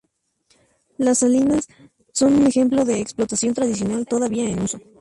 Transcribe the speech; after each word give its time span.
Las 0.97 1.19
salinas 1.19 1.67
son 2.11 2.33
un 2.33 2.47
ejemplo 2.47 2.85
de 2.85 2.99
explotación 2.99 3.53
tradicional 3.53 4.07
todavía 4.07 4.49
en 4.49 4.63
uso. 4.63 4.79